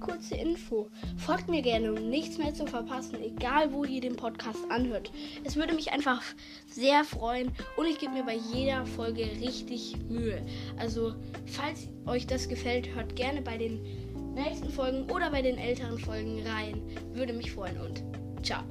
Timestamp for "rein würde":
16.46-17.32